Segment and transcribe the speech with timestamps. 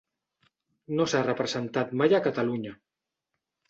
[0.95, 2.77] No s'ha representat mai a Catalunya.